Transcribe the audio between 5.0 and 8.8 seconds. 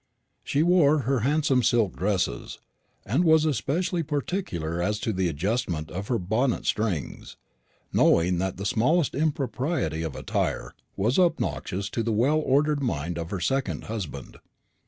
to the adjustment of her bonnet strings, knowing that the